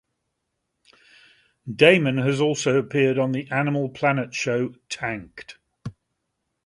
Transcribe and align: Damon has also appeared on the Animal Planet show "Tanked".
Damon 1.71 2.17
has 2.17 2.41
also 2.41 2.79
appeared 2.79 3.19
on 3.19 3.33
the 3.33 3.47
Animal 3.51 3.87
Planet 3.89 4.33
show 4.33 4.69
"Tanked". 4.89 5.59